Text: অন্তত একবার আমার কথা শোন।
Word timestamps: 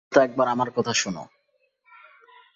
অন্তত 0.03 0.17
একবার 0.17 0.47
আমার 0.47 0.69
কথা 0.75 0.93
শোন। 0.93 1.17